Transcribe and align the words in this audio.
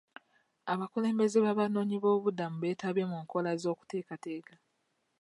Abakulembeze 0.71 1.37
b'abanoonyi 1.45 1.95
b'obubuddamu 1.99 2.55
beetabye 2.59 3.03
mu 3.11 3.17
nkola 3.23 3.51
z'okuteekateka. 3.61 4.53